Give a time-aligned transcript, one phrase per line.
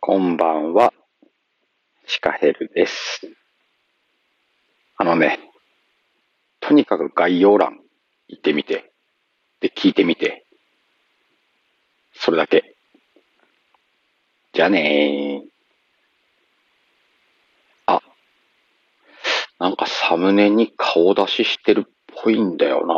[0.00, 0.94] こんばんは、
[2.06, 3.20] シカヘルです。
[4.96, 5.40] あのね、
[6.60, 7.80] とにかく概要欄
[8.28, 8.92] 行ってみて、
[9.60, 10.46] で、聞いてみて、
[12.14, 12.76] それだけ。
[14.52, 15.48] じゃあねー。
[17.86, 18.00] あ、
[19.58, 21.92] なんかサムネに顔出ししてるっ
[22.22, 22.94] ぽいんだよな